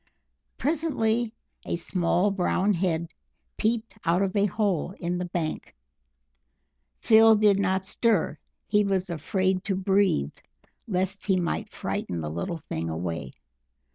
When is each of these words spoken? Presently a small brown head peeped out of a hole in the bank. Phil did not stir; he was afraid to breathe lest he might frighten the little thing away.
Presently 0.57 1.31
a 1.63 1.75
small 1.75 2.31
brown 2.31 2.73
head 2.73 3.13
peeped 3.55 3.99
out 4.03 4.23
of 4.23 4.35
a 4.35 4.47
hole 4.47 4.95
in 4.99 5.19
the 5.19 5.25
bank. 5.25 5.75
Phil 7.01 7.35
did 7.35 7.59
not 7.59 7.85
stir; 7.85 8.39
he 8.65 8.83
was 8.83 9.11
afraid 9.11 9.63
to 9.65 9.75
breathe 9.75 10.33
lest 10.87 11.27
he 11.27 11.39
might 11.39 11.69
frighten 11.69 12.19
the 12.19 12.31
little 12.31 12.57
thing 12.57 12.89
away. 12.89 13.31